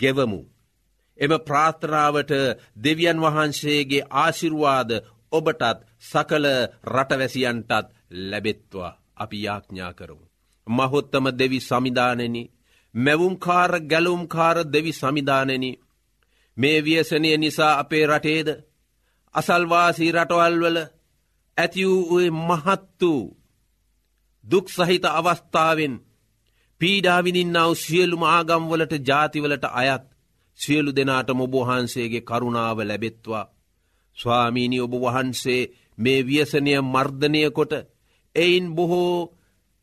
ගෙවමු. 0.00 0.40
එම 1.18 1.32
ප්‍රාත්‍රාවට 1.40 2.32
දෙවියන් 2.76 3.18
වහන්සේගේ 3.20 4.08
ආශිරුවාද 4.14 4.90
ඔබටත් 5.32 5.78
සකල 6.02 6.46
රටවැසියන්ටත් 6.86 7.86
ලැබෙත්වා 8.22 8.96
අපි 9.16 9.38
යාඥා 9.42 9.92
කරමු. 9.92 10.24
මහොත්තම 10.66 11.24
දෙවි 11.32 11.60
සමිධානනි 11.60 12.42
මැවුම්කාර 12.94 13.72
ගැලුම්කාර 13.82 14.58
දෙවි 14.66 14.92
සමිධානනි 14.92 15.70
මේ 16.56 16.78
වියසනය 16.80 17.30
නිසා 17.36 17.78
අපේ 17.78 18.04
රටේද 18.06 18.48
අසල්වාසී 19.34 20.12
රටවල්වල 20.12 20.78
ඇතිවූ 21.56 22.20
මහත් 22.30 23.02
වූ 23.02 23.36
දුක් 24.44 24.66
සහිත 24.68 25.04
අවස්ථාවෙන් 25.04 25.94
පීඩාවිනින්නාව 26.80 27.72
සියලුම 27.74 28.22
ආගම්වලට 28.22 28.92
ජාතිවලට 29.06 29.64
අයත් 29.72 30.04
සියලු 30.58 30.90
දෙනාට 30.96 31.28
මොබහන්සේගේ 31.34 32.20
කරුණාව 32.20 32.78
ලැබෙත්වා. 32.80 33.50
ස්වාමීනි 34.16 34.80
ඔබ 34.80 34.92
වහන්සේ 34.94 35.70
මේ 35.98 36.20
ව්‍යසනය 36.22 36.72
මර්ධනය 36.84 37.50
කොට 37.50 37.72
එයින් 38.36 38.66
බොහෝ 38.74 39.30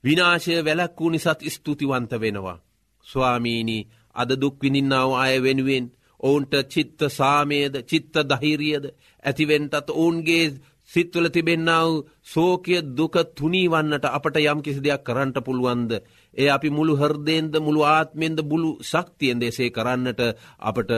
විනාශය 0.04 0.56
වැලක් 0.66 1.00
වූ 1.00 1.10
නිසත් 1.10 1.40
ස්තුතිවන්ත 1.50 2.12
වෙනවා. 2.14 2.64
ස්වාමීනි 3.08 3.88
අද 4.16 4.30
දුක්විනින්නාව 4.42 5.12
අය 5.14 5.36
වෙනුවෙන් 5.44 5.86
ඔවුන්ට 6.20 6.54
චිත්ත 6.68 7.00
සාමයද 7.10 7.74
චිත්ත 7.86 8.16
දහිරියද 8.26 8.86
ඇතිවෙන්ටත් 9.24 9.90
ඔවුන්ගේ 9.92 10.46
සිත්වල 10.92 11.28
තිබෙන්නාව 11.30 11.90
සෝකය 12.24 12.76
දුක 12.94 13.16
තුනී 13.34 13.68
වන්නට 13.68 14.06
අපට 14.08 14.36
යම් 14.44 14.60
කිසි 14.62 14.82
දෙයක් 14.82 15.04
කරන්නට 15.04 15.38
පුළුවන්ද. 15.42 15.92
ඒ 16.38 16.50
අපි 16.50 16.70
මුළු 16.70 16.94
හර්දයෙන්ද 16.96 17.54
මුළු 17.60 17.82
ආත්මෙන්ද 17.88 18.40
බුලු 18.44 18.70
ශක්තියෙන් 18.82 19.40
දෙසේ 19.40 19.70
කරන්නට 19.72 20.22
අපට 20.62 20.92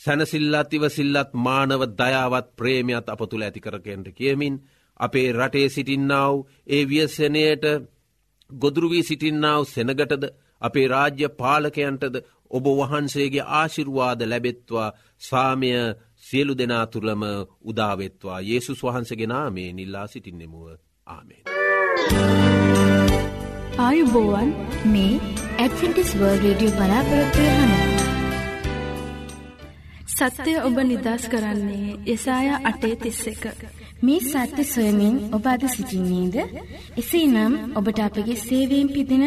සැනසිල්ලත් 0.00 0.72
ඉවසිල්ලත් 0.72 1.30
මානව 1.36 1.82
දයාවත් 1.94 2.48
ප්‍රේමයත් 2.54 3.06
අප 3.06 3.20
තුළ 3.24 3.44
ඇතිකරකෙන්ට 3.44 4.08
කියමින් 4.12 4.54
අපේ 5.00 5.28
රටේ 5.32 5.68
සිටින්නාව 5.68 6.34
ඒ 6.66 6.82
ව්‍යසනයට 6.84 7.64
ගොදුරුවී 8.50 9.02
සිටින්නාව 9.02 9.62
සෙනගටද 9.66 10.24
අපේ 10.62 10.86
රාජ්‍ය 10.86 11.28
පාලකයන්ටද 11.34 12.14
ඔබ 12.50 12.64
වහන්සේගේ 12.72 13.44
ආශිරුවාද 13.52 14.20
ලැබෙත්වා 14.22 14.88
සාමය 15.20 15.70
සියලු 16.18 16.54
දෙනා 16.54 16.86
තුළම 16.86 17.22
උදාවෙත්වා 17.62 18.40
ඒසුස් 18.48 18.82
වහන්සගෙනා 18.82 19.46
මේ 19.50 19.70
නිල්ලා 19.72 20.06
සිටින්නෙමුව 20.06 20.66
ආමෙන්. 21.06 21.42
ආයුබෝවන් 23.78 24.50
මේ 24.86 25.12
ඇඩ්ෆිටිස් 25.58 26.10
වර්ල් 26.14 26.44
රඩියෝ 26.44 26.76
බලාපොරොත්වය 26.76 27.48
හන. 27.50 28.15
සත්‍යය 30.18 30.56
ඔබ 30.58 30.76
නිදස් 30.82 31.24
කරන්නේ 31.28 31.96
යසාය 32.06 32.46
අටේ 32.64 32.96
තිස්ස 32.96 33.24
එක. 33.26 33.42
මේ 34.02 34.20
සත්‍ය 34.22 34.62
සොයමින් 34.64 35.16
ඔබ 35.36 35.46
අද 35.46 35.62
සිසිින්නේද. 35.66 36.36
එසේ 36.96 37.26
නම් 37.26 37.52
ඔබට 37.78 37.98
අපගේ 38.00 38.36
සේවීම් 38.38 38.88
පිදින 38.88 39.24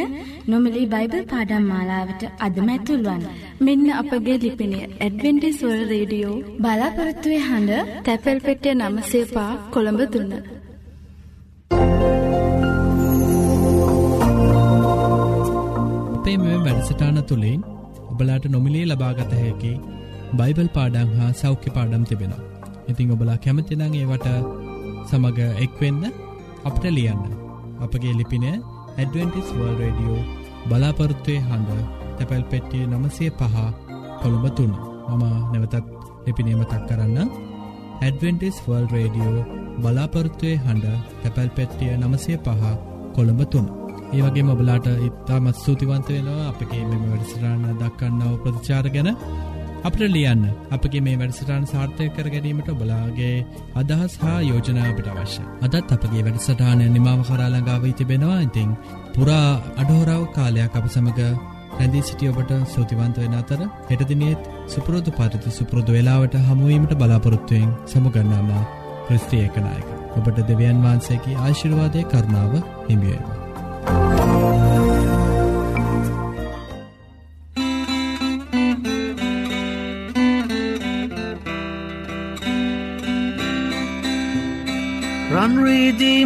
නොමලි 0.48 0.84
බයිබල් 0.86 1.24
පාඩම් 1.32 1.68
මාලාවට 1.72 2.24
අදමැතුල්වන්. 2.40 3.24
මෙන්න 3.60 3.86
අපගේ 3.94 4.38
ලිපිනය 4.38 4.80
ඇඩවෙන්ටිස්වල් 4.80 5.84
රේඩියෝ 5.92 6.38
බලාපොරත්තුවය 6.60 7.38
හඬ 7.40 7.94
තැපැල් 8.06 8.42
පෙටිය 8.42 8.76
නමසේපා 8.76 9.52
කොළඹ 9.72 10.02
දුන්න. 10.14 10.34
අපේ 16.16 16.38
මෙ 16.40 16.58
වැඩසටාන 16.66 17.24
තුළින් 17.24 17.62
ඔබලාට 18.12 18.46
නොමිලේ 18.48 18.86
ලබාගත 18.86 19.34
හැකි 19.36 19.74
බයිබල් 20.38 20.70
පාඩං 20.70 21.10
හා 21.18 21.30
සෞඛ්‍ය 21.34 21.70
පාඩම් 21.78 22.04
තිබෙනවා. 22.04 22.48
ඉතිං 22.90 23.14
ඔබලා 23.16 23.38
කැමතිනං 23.38 23.84
ඒවට 23.84 24.28
සමඟ 25.08 25.40
එක්වෙන්න 25.66 26.04
අපට 26.66 26.84
ලියන්න. 26.90 27.24
අපගේ 27.80 28.14
ලිපින 28.14 28.46
ඇඩවෙන්ටිස් 28.48 29.50
වර්ල් 29.56 29.80
රඩියෝ 29.82 30.22
බලාපොරත්තුවය 30.70 31.38
හඬ 31.40 31.80
තැපැල් 32.18 32.44
පෙට්ටිය 32.52 32.84
නමසය 32.88 33.26
පහ 33.32 33.56
කොළඹ 34.22 34.46
තුන්න 34.58 34.74
මම 35.10 35.24
නැවතත් 35.52 35.76
ලිපිනේම 36.26 36.62
තක් 36.64 36.82
කරන්න 36.90 37.18
ඇඩවෙන්ටිස් 38.02 38.58
වර්ල් 38.66 38.88
රඩියෝ 38.94 39.48
බලාපොරත්තුවය 39.84 40.54
හඬ 40.58 40.88
තැපැල් 41.22 41.52
පෙට්ටිය 41.58 41.92
නමසය 41.98 42.34
පහ 42.40 42.64
කොළඹ 43.16 43.42
තුන්න. 43.54 43.68
ඒ 44.10 44.22
වගේ 44.26 44.44
මොබලාට 44.44 44.88
ඉත්තාමත් 45.08 45.58
සූතිවන්ත 45.58 46.08
වෙනවා 46.10 46.50
අපගේ 46.52 46.84
මෙම 46.90 47.04
වැඩසිරාණ 47.08 47.66
දක්කන්නාව 47.82 48.36
ප්‍රතිචාර 48.44 48.86
ගැන 48.96 49.10
අපට 49.80 50.02
ලියන්න 50.08 50.42
අපගේ 50.72 51.02
මේ 51.02 51.18
වැඩසටාන් 51.18 51.66
සාර්ථය 51.66 52.08
කර 52.10 52.28
ගැනීමට 52.28 52.72
බලාගේ 52.74 53.36
අදහස් 53.76 54.14
හා 54.18 54.40
යෝජනාවට 54.44 55.08
අවශ්‍ය. 55.14 55.44
අදත් 55.66 55.94
අපගේ 55.96 56.24
වැඩසටානය 56.26 56.88
නිමාව 56.90 57.22
කරාලඟාවී 57.30 57.94
තිබෙනවා 57.94 58.40
ඉතිං 58.42 58.72
පුරා 59.14 59.48
අඩහෝරාව 59.78 60.24
කාලයක් 60.36 60.76
අප 60.76 60.88
සමඟ 60.88 61.22
රැඳී 61.78 62.04
සිටිය 62.04 62.32
ඔබට 62.34 62.52
සෝතිවන්ත 62.68 63.18
වෙන 63.18 63.36
අතර 63.36 63.62
හෙටදිනියත් 63.90 64.50
සුපුරෝධ 64.68 65.12
පරිති 65.14 65.58
සුපුරෘදු 65.58 65.92
වෙලාවට 65.92 66.40
හමුවීමට 66.48 66.96
බලාපොරොත්තුවයෙන් 66.96 67.76
සමුගන්නාම 67.86 68.50
ක්‍රස්තියකනායක. 69.08 69.88
ඔබට 70.18 70.48
දෙවියන් 70.48 70.84
වහන්සේකි 70.84 71.38
ආශිර්වාදය 71.40 72.04
කරනාව 72.06 72.54
හිමියේවා. 72.88 74.19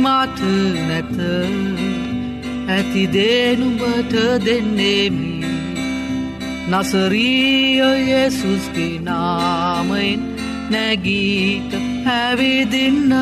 රන්රීදී 0.03 0.05
මාත 0.05 0.39
නැත 0.87 1.17
ඇතිදේනුඹට 2.67 4.13
දෙන්නේමි. 4.45 5.45
නසරීය 6.69 7.81
යේසුස්ගේ 8.01 8.99
නාමයෙන් 8.99 10.21
නැගීට 10.69 11.71
හැවිදින්න. 12.05 13.13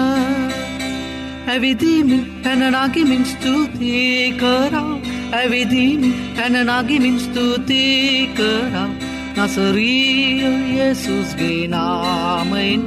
ඇවිදීමින් 1.47 2.25
පැනනගිමින් 2.43 3.25
ස්තුතියි 3.25 4.33
කරා. 4.33 4.99
ඇවිදීමින් 5.31 6.15
පැනනගිමින් 6.35 7.19
ස්තුතියි 7.19 8.27
කරා. 8.29 8.89
නසරීය 9.37 10.51
යේසුස්ගේ 10.69 11.67
නාමයෙන් 11.67 12.81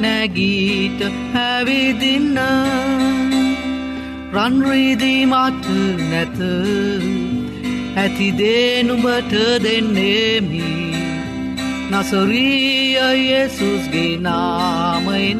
නැගීට 0.00 1.00
හැවිදින්න. 1.34 2.38
රන්රීදී 4.32 5.22
මට 5.26 5.66
නැත. 6.04 6.38
ඇතිදේනුඹට 7.96 9.34
දෙන්නේමි. 9.62 10.66
නසරීය 11.90 12.98
යේසුස්ගේ 13.20 14.12
නාමයෙන් 14.18 15.38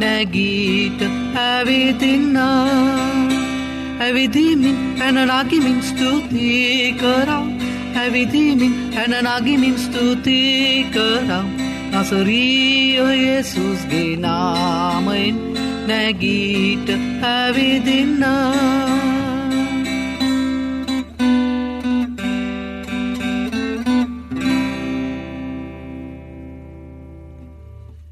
නැගීට 0.00 1.00
හැවිදින්න 1.34 2.36
ඇවිදිමින් 4.00 4.78
පැනනගිමින් 4.98 5.82
ස්තුතියි 5.82 6.92
කරම් 6.94 7.46
ඇවිදිමින් 7.96 8.74
පැනනගිමින් 8.94 9.76
ස්තුතියි 9.78 10.84
කරම් 10.90 11.48
නසරීය 11.92 13.08
යේසුස්ගේ 13.16 14.16
නාමයෙන් 14.16 15.36
නැගීට 15.90 16.88
ඇවිදින්නා 17.26 19.09